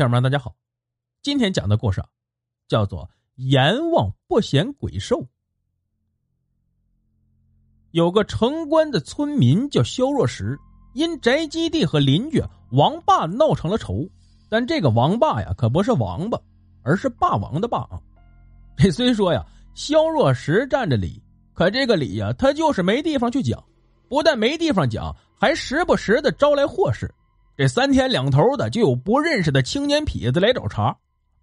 [0.00, 0.54] 听众们，大家好，
[1.20, 2.08] 今天讲的故事啊，
[2.68, 5.18] 叫做《阎王不嫌鬼瘦》。
[7.90, 10.58] 有个城关的村民叫肖若石，
[10.94, 14.08] 因宅基地和邻居王霸闹成了仇。
[14.48, 16.40] 但这个王霸呀，可不是王八，
[16.82, 18.00] 而是霸王的霸啊。
[18.78, 19.44] 这虽说呀，
[19.74, 21.22] 肖若石占着理，
[21.52, 23.62] 可这个理呀，他就是没地方去讲。
[24.08, 27.14] 不但没地方讲，还时不时的招来祸事。
[27.56, 30.96] 这三天两头的就有不认识的青年痞子来找茬，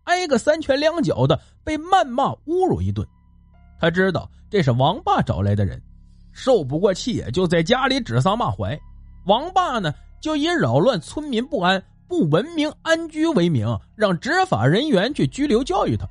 [0.06, 3.08] 挨个三拳两脚的被谩骂侮辱一顿。
[3.80, 5.82] 他知道这是王霸找来的人，
[6.32, 8.80] 受不过气，就在家里指桑骂槐。
[9.26, 16.08] 王霸呢，就以扰乱村民不安、不文明安居为名，让执法人员去拘留教育他。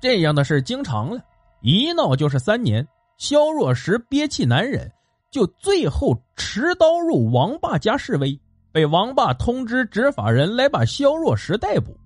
[0.00, 1.20] 这样的事经常了，
[1.62, 2.86] 一闹就是三年。
[3.18, 4.90] 肖若石憋气难忍，
[5.30, 8.38] 就最后持刀入王霸家示威。
[8.76, 11.96] 被王霸通知执法人来把肖若石逮捕，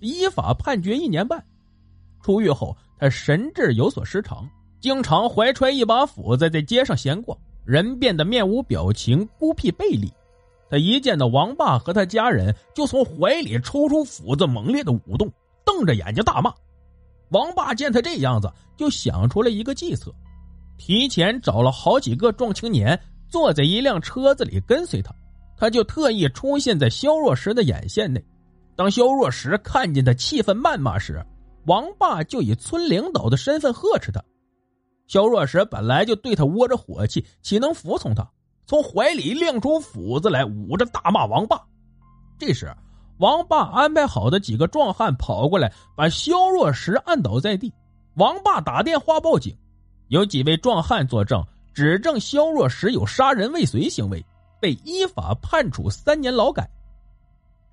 [0.00, 1.42] 依法判决一年半。
[2.22, 4.46] 出狱后，他神志有所失常，
[4.78, 10.12] 经常怀揣一把斧子在街上闲逛，人变得面无表情、孤僻背离。
[10.68, 15.32] 他一见到王霸和他家人，就从怀里抽出斧子，猛烈的舞动，
[15.64, 16.52] 瞪着眼睛大骂。
[17.30, 20.12] 王霸见他这样子，就想出了一个计策，
[20.76, 23.00] 提前找了好几个壮青年，
[23.30, 25.10] 坐在一辆车子里跟随他。
[25.58, 28.24] 他就特意出现在肖若石的眼线内，
[28.76, 31.20] 当肖若石看见他气愤谩骂时，
[31.66, 34.22] 王霸就以村领导的身份呵斥他。
[35.08, 38.30] 肖若石本来就对他窝着火气，岂能服从他？
[38.66, 41.60] 从怀里亮出斧子来，捂着大骂王霸。
[42.38, 42.72] 这时，
[43.18, 47.72] 王霸安排好的几个壮汉跑过来，把肖若石按倒在地。
[48.14, 49.56] 王霸打电话报警，
[50.08, 54.24] 有几位壮汉作证，指证肖若石有杀人未遂行为。
[54.60, 56.68] 被依法判处三年劳改。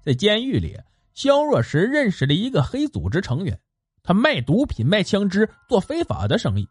[0.01, 0.79] 在监狱里，
[1.13, 3.59] 肖若石认识了一个黑组织成员，
[4.03, 6.67] 他卖毒品、卖枪支，做非法的生意。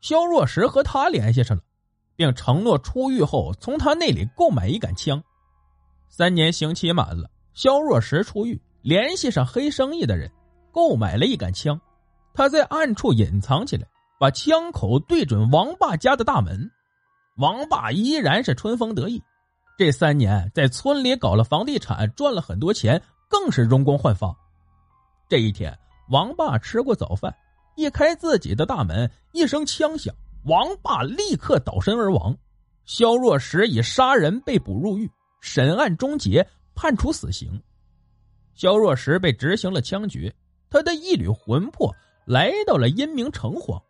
[0.00, 1.62] 肖若石和他联系上了，
[2.16, 5.22] 并承诺出狱后从他那里购买一杆枪。
[6.08, 10.30] 三年刑期满了，肖若石出狱，联系上黑生意的人，
[10.72, 11.80] 购买了一杆枪。
[12.34, 13.86] 他在暗处隐藏起来，
[14.18, 16.68] 把枪口对准王霸家的大门。
[17.36, 19.22] 王霸依然是春风得意。
[19.78, 24.36] 这三年在村里搞了房地产，赚了很多钱，更是容光焕发。
[25.28, 25.76] 这一天，
[26.10, 27.34] 王霸吃过早饭，
[27.76, 32.36] 一开自己的大门，一声枪响，王霸立刻倒身而亡。
[32.84, 35.10] 肖若石以杀人被捕入狱，
[35.40, 37.60] 审案终结，判处死刑。
[38.54, 40.32] 肖若石被执行了枪决，
[40.68, 41.92] 他的一缕魂魄
[42.26, 43.80] 来到了阴冥城隍，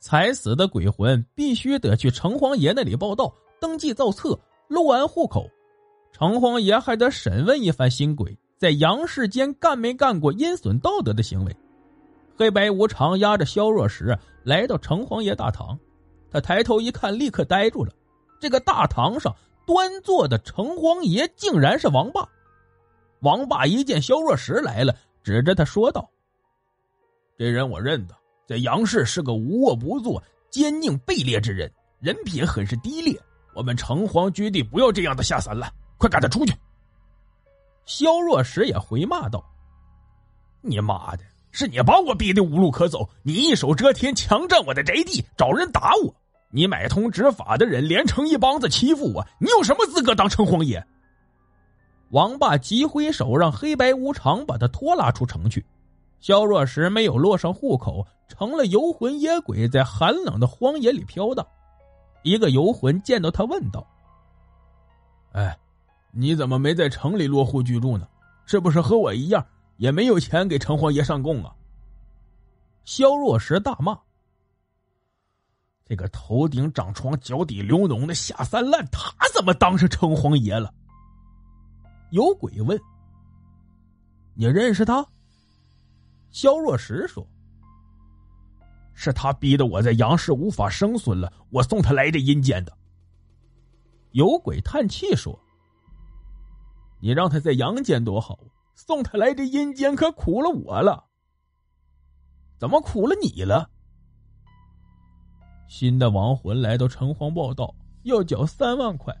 [0.00, 4.38] 才死的鬼魂必须得去城隍爷那里报道，登记造册。
[4.68, 5.48] 录完户口，
[6.12, 11.56] 城隍爷还得审问一番新鬼在阳世间干没干过阴损道德的行为。
[12.36, 15.78] 黑白无常押着肖若石来到城隍爷大堂，
[16.30, 17.92] 他抬头一看，立刻呆住了。
[18.40, 19.34] 这个大堂上
[19.66, 22.26] 端坐的城隍爷竟然是王霸。
[23.20, 26.10] 王霸一见肖若石来了，指着他说道
[27.38, 28.14] ：“这人我认得，
[28.48, 33.16] 在杨氏是个无恶不作、奸佞卑劣之人，人品很是低劣。”
[33.54, 36.54] 我们城隍居地不要这样的下三滥，快赶他出去！
[37.84, 39.44] 肖若石也回骂道
[40.62, 43.08] ：“你妈的，是你把我逼得无路可走！
[43.22, 46.14] 你一手遮天，强占我的宅地，找人打我！
[46.50, 49.26] 你买通执法的人，连成一帮子欺负我！
[49.38, 50.84] 你有什么资格当城隍爷？”
[52.10, 55.64] 王霸急挥手，让黑白无常把他拖拉出城去。
[56.20, 61.44] 肖若石没有落上户口，成了游魂野鬼，在寒冷的荒野里飘荡。
[62.22, 63.86] 一个游魂见到他，问道
[65.32, 65.58] ：“哎，
[66.10, 68.08] 你怎么没在城里落户居住呢？
[68.46, 69.46] 是不是和我一样，
[69.76, 71.54] 也没有钱给城隍爷上供啊？”
[72.84, 73.98] 肖若石大骂
[75.86, 80.72] ：“这个头顶长疮、脚底流脓的下三滥，他怎么当上城隍爷了？”
[82.10, 82.78] 有鬼问
[84.34, 85.06] ：“你认识他？”
[86.30, 87.26] 肖若石说。
[88.94, 92.72] 是他逼得我在杨氏无法生存了，我送他来这阴间的。
[94.12, 95.38] 有鬼叹气说
[97.00, 98.38] ：“你让他在阳间多好，
[98.74, 101.04] 送他来这阴间可苦了我了。
[102.58, 103.70] 怎么苦了你了？”
[105.66, 109.16] 新的亡魂来到城隍报道，要缴三万块，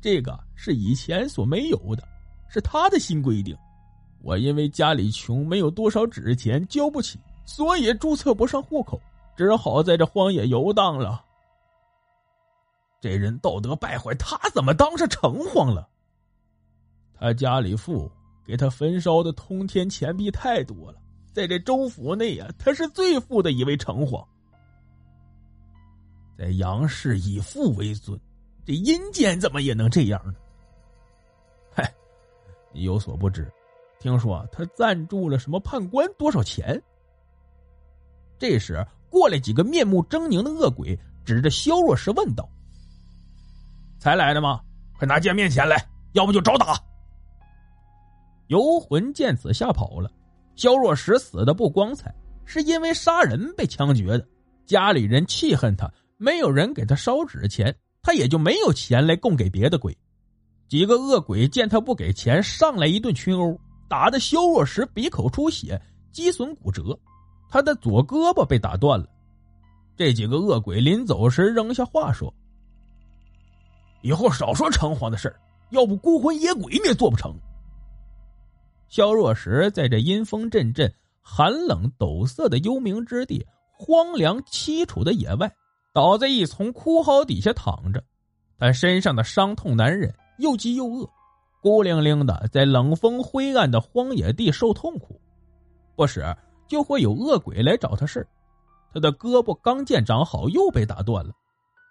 [0.00, 2.06] 这个是以前所没有的，
[2.48, 3.56] 是他的新规定。
[4.20, 7.18] 我因为家里穷，没有多少纸钱，交不起。
[7.44, 9.00] 所以注册不上户口，
[9.38, 11.24] 只好在这荒野游荡了。
[13.00, 15.88] 这人道德败坏，他怎么当上城隍了？
[17.14, 18.10] 他家里富，
[18.44, 20.98] 给他焚烧的通天钱币太多了，
[21.32, 24.26] 在这州府内呀，他是最富的一位城隍。
[26.36, 28.20] 在杨氏以富为尊，
[28.66, 30.34] 这阴间怎么也能这样呢？
[31.72, 31.94] 嗨，
[32.72, 33.48] 你有所不知，
[34.00, 36.82] 听说他赞助了什么判官多少钱？
[38.36, 42.48] 这时过来几个面目狰狞的恶鬼，指着萧若石问道
[43.98, 44.60] ：“才来的吗？
[44.98, 46.78] 快拿见面钱来，要不就找打！”
[48.48, 50.10] 游魂见此吓跑了。
[50.56, 52.12] 萧若石死的不光彩，
[52.44, 54.26] 是因为杀人被枪决的。
[54.66, 59.96] 家里人气恨他，没有人给他烧纸钱，他也就没有钱来供给别的鬼。
[60.68, 63.58] 几个恶鬼见他不给钱，上来一顿群殴，
[63.88, 66.98] 打的萧若石鼻口出血，肌损骨折，
[67.48, 69.06] 他的左胳膊被打断了。
[69.96, 72.32] 这几个恶鬼临走时扔下话说
[74.02, 75.34] ：“以后少说城隍的事
[75.70, 77.34] 要不孤魂野鬼你也做不成。”
[78.88, 85.52] 萧若石在这阴风阵阵、寒冷陡色的幽冥之地、荒凉凄楚的野外，
[85.92, 88.02] 倒在一丛枯蒿底下躺着。
[88.56, 91.08] 他身上的伤痛难忍，又饥又饿，
[91.60, 95.20] 孤零零的在冷风灰暗的荒野地受痛苦。
[95.94, 96.24] 不时
[96.68, 98.26] 就会有恶鬼来找他事
[98.92, 101.32] 他的胳膊刚见长好，又被打断了，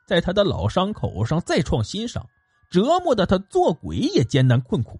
[0.07, 2.25] 在他的老伤口上再创新伤，
[2.69, 4.99] 折磨的他做鬼也艰难困苦。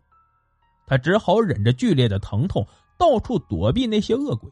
[0.86, 2.66] 他只好忍着剧烈的疼痛，
[2.98, 4.50] 到处躲避那些恶鬼。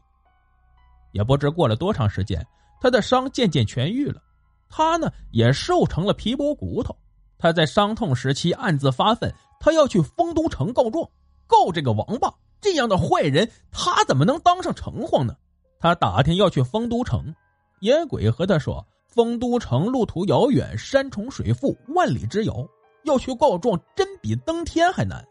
[1.12, 2.46] 也不知过了多长时间，
[2.80, 4.20] 他的伤渐渐痊愈了，
[4.68, 6.94] 他呢也瘦成了皮包骨头。
[7.38, 11.08] 他在伤痛时期暗自发愤，他要去丰都城告状，
[11.46, 15.36] 告这个王八这样的坏人，他怎么能当上城隍呢？
[15.78, 17.34] 他打听要去丰都城，
[17.80, 22.66] 野鬼和他说，丰都城路途遥远，山重水复，万里之遥，
[23.04, 25.24] 要去告状，真比登天还难。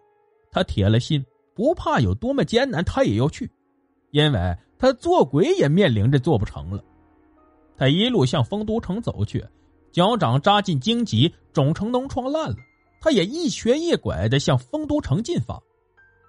[0.51, 3.49] 他铁了心，不怕有多么艰难，他也要去，
[4.11, 6.83] 因为他做鬼也面临着做不成了。
[7.77, 9.43] 他一路向丰都城走去，
[9.91, 12.55] 脚掌扎进荆棘，肿成脓疮烂了。
[13.01, 15.61] 他也一瘸一拐的向丰都城进发。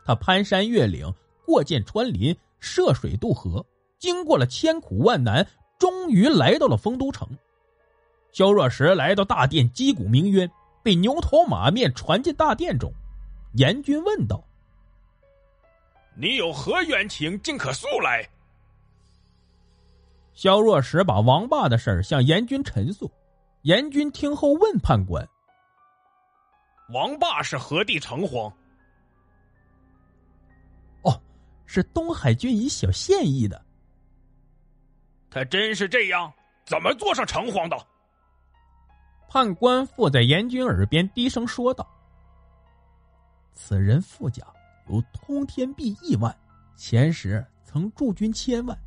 [0.07, 1.13] 他攀山越岭，
[1.45, 3.67] 过涧穿林，涉水渡河，
[3.99, 5.45] 经过了千苦万难，
[5.81, 7.29] 终于来到了丰都城。
[8.31, 10.49] 萧若石来到大殿，击鼓鸣冤，
[10.83, 12.93] 被牛头马面传进大殿中。
[13.55, 14.45] 严君问道
[16.15, 18.29] ：“你有何冤情，尽可诉来。”
[20.35, 23.11] 萧若石把王霸的事向严君陈述。
[23.63, 25.27] 严君听后问判官
[26.95, 28.53] ：“王霸是何地城隍
[31.67, 33.61] ？”“是东海郡一小县役的。
[35.29, 36.33] ”“他真是这样？
[36.65, 37.77] 怎么做上城隍的？”
[39.29, 41.87] 判官附在严军耳边低声说道。
[43.53, 44.47] 此人富甲，
[44.89, 46.35] 有通天币亿万，
[46.77, 48.79] 前时曾驻军千万，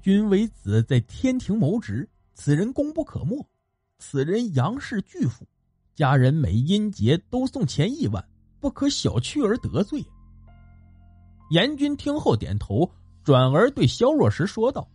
[0.00, 3.44] 君为子在天庭谋职，此人功不可没。
[3.98, 5.44] 此人杨氏巨富，
[5.94, 8.24] 家人每阴节都送钱亿万，
[8.60, 10.04] 不可小觑而得罪。
[11.50, 12.90] 严军听后点头，
[13.24, 14.88] 转而对萧若石说道：“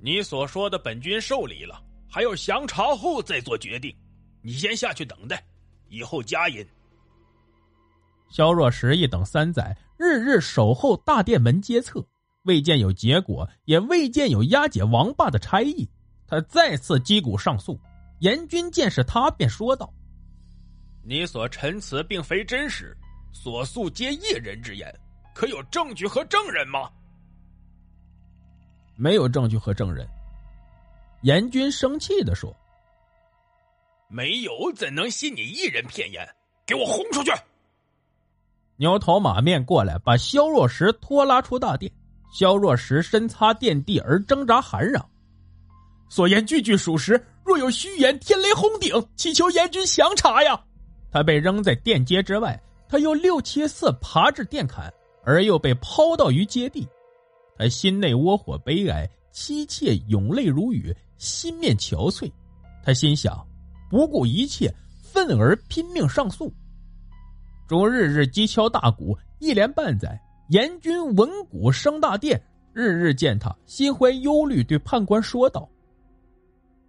[0.00, 3.94] 你所说的，本君受理了，还要详查后再做决定。
[4.42, 5.44] 你先下去等待，
[5.88, 6.66] 以后加音。”
[8.30, 12.06] 萧若石一等三载，日日守候大殿门接策，
[12.44, 15.88] 未见有结果，也未见有押解王霸的差役。
[16.26, 17.80] 他再次击鼓上诉，
[18.20, 19.90] 严军见是他，便说道
[21.02, 22.94] ：“你所陈词并非真实，
[23.32, 24.94] 所诉皆一人之言，
[25.38, 26.90] 可有证据和证人吗？”
[28.98, 30.04] 没有证据和证人。
[31.22, 32.52] 严军生气的说
[34.10, 36.28] ：“没有，怎能信你一人骗言？
[36.66, 37.30] 给我轰出去！”
[38.78, 41.90] 牛头马面过来，把萧若石拖拉出大殿。
[42.32, 45.08] 萧若石身擦垫地而挣扎，喊嚷
[46.10, 48.92] ：“所言句句属实，若有虚言，天雷轰顶！
[49.14, 50.60] 祈求阎君详查呀！”
[51.12, 54.92] 他被扔在殿阶之外，他又六七次爬至殿坎，
[55.28, 56.88] 而又被抛到于阶地。
[57.58, 62.32] 他心内窝火悲哀，妻妾涌泪如雨，心面憔悴。
[62.82, 63.46] 他心想：
[63.90, 66.50] 不顾一切，愤而拼命上诉。
[67.68, 70.18] 终日日击敲大鼓，一连半载，
[70.48, 72.42] 严君闻鼓升大殿，
[72.72, 75.68] 日日见他，心怀忧虑，对判官说道：“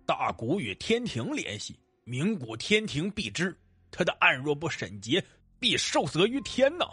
[0.08, 3.54] 大鼓与天庭联系，鸣鼓天庭必知。
[3.92, 5.22] 他的案若不审结，
[5.60, 6.86] 必受责于天呐。”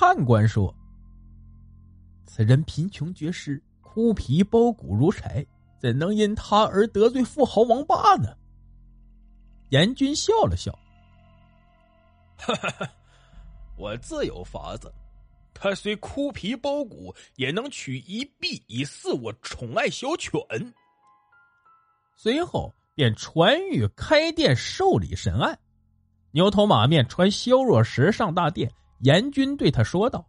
[0.00, 0.72] 判官说
[2.24, 5.44] ：“此人贫穷绝世，枯皮包骨如柴，
[5.76, 8.32] 怎能因他而得罪富豪王霸呢？”
[9.70, 10.70] 严君笑了笑。
[12.36, 12.88] 哈哈哈，
[13.76, 14.94] 我自有法子。
[15.52, 20.32] 他虽枯皮包骨，也能取一臂以饲我宠爱小犬。
[22.16, 25.58] 随后便传谕开店受理审案。
[26.30, 30.26] 牛头马面传萧若石上大殿，严军对他说道：“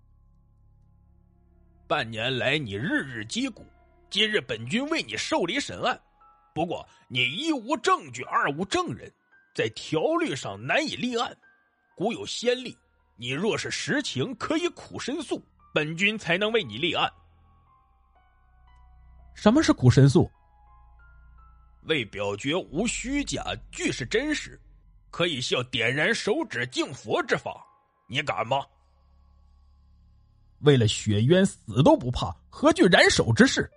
[1.87, 3.65] 半年来你日日击鼓，
[4.09, 5.99] 今日本君为你受理审案。
[6.53, 9.11] 不过你一无证据，二无证人，
[9.55, 11.35] 在条律上难以立案。
[11.95, 12.77] 古有先例。”
[13.21, 17.11] 你若是实情，可以苦申诉，本君才能为你立案。
[19.33, 20.31] 什么是苦申诉？
[21.81, 24.57] 为表决无虚假，俱是真实，
[25.11, 27.61] 可以效点燃手指敬佛之法，
[28.09, 28.65] 你敢吗？
[30.61, 33.69] 为了雪冤死都不怕，何惧燃手之事？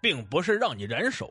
[0.00, 1.30] 并不是让你燃手，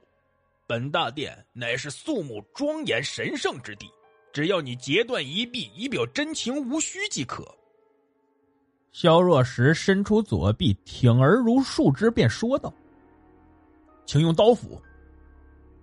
[0.67, 3.89] 本大殿乃是肃穆庄严神圣之地。
[4.31, 7.43] 只要你截断一臂，以表真情无虚即可。
[8.91, 12.71] 萧若石伸出左臂，挺而如树枝，便说道
[14.05, 14.79] ：“请用刀斧。”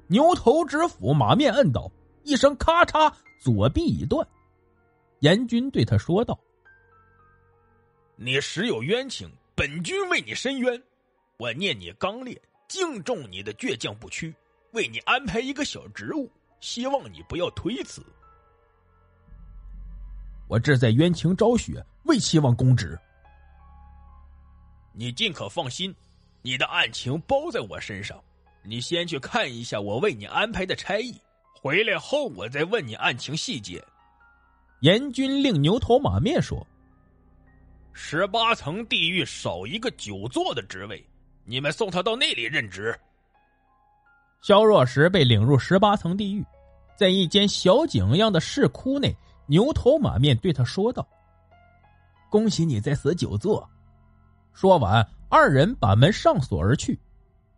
[0.06, 1.90] 牛头直斧，马面摁倒，
[2.22, 4.24] 一声咔嚓，左臂已断。
[5.20, 6.38] 严军对他说道
[8.16, 10.80] ：“你实有冤情，本君为你伸冤。
[11.38, 14.34] 我念你刚烈，敬重你的倔强不屈，
[14.72, 16.30] 为你安排一个小职务，
[16.60, 18.04] 希望你不要推辞。”
[20.48, 22.98] 我志在冤情昭雪，未期望公职。
[24.92, 25.94] 你尽可放心，
[26.40, 28.22] 你的案情包在我身上。
[28.62, 31.20] 你先去看一下我为你安排的差役，
[31.54, 33.84] 回来后我再问你案情细节。
[34.80, 36.66] 严君令牛头马面说
[37.92, 41.04] ：“十八层地狱少一个久坐的职位，
[41.44, 42.98] 你们送他到那里任职。”
[44.42, 46.44] 萧若石被领入十八层地狱，
[46.94, 49.16] 在一间小井一样的石窟内。
[49.48, 51.06] 牛头马面对他说道
[52.28, 53.68] ：“恭喜你在此久坐。”
[54.52, 56.98] 说完，二人把门上锁而去。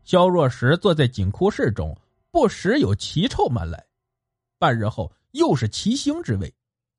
[0.05, 1.97] 萧若石坐在井窟室中，
[2.31, 3.83] 不时有奇臭漫来。
[4.59, 6.49] 半日后，又是奇星之味；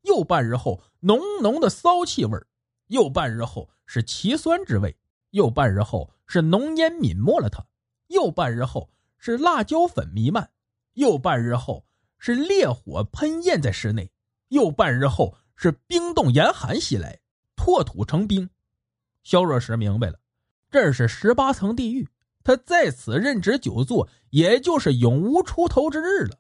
[0.02, 2.40] 又半日后，浓浓的骚气味；
[2.88, 4.96] 又半日后，是奇酸之味；
[5.32, 7.66] 又半日后，是浓烟泯没了他；
[8.08, 10.50] 又半日后，是辣椒粉弥漫；
[10.94, 11.86] 又半日后，
[12.18, 14.12] 是烈火喷焰在室内。
[14.50, 17.20] 又半日后，是冰冻严寒袭来，
[17.56, 18.50] 破土成冰。
[19.22, 20.20] 萧若石明白了，
[20.72, 22.10] 这是十八层地狱，
[22.44, 26.40] 他在此任职久坐，也就是永无出头之日了。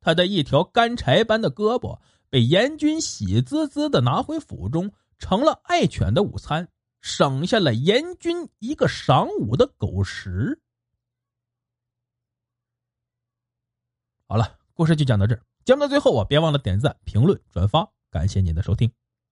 [0.00, 6.68] 他的一条干柴般的胳膊被严军喜滋滋的拿回府中，成了爱犬的午餐，
[7.00, 10.60] 省下了严军一个晌午的狗食。
[14.26, 15.42] 好了，故事就讲到这儿。
[15.64, 18.90] 节目最后啊，别忘了点赞、评论、转发，感谢您的收听。